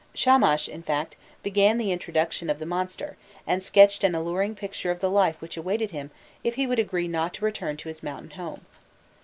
Shamash, 0.15 0.67
in 0.67 0.81
fact, 0.81 1.15
began 1.43 1.77
the 1.77 1.91
instruction 1.91 2.49
of 2.49 2.57
the 2.57 2.65
monster, 2.65 3.17
and 3.45 3.61
sketched 3.61 4.03
an 4.03 4.15
alluring 4.15 4.55
picture 4.55 4.89
of 4.89 4.99
the 4.99 5.11
life 5.11 5.39
which 5.39 5.57
awaited 5.57 5.91
him 5.91 6.09
if 6.43 6.55
he 6.55 6.65
would 6.65 6.79
agree 6.79 7.07
not 7.07 7.35
to 7.35 7.45
return 7.45 7.77
to 7.77 7.87
his 7.87 8.01
mountain 8.01 8.31
home. 8.31 8.61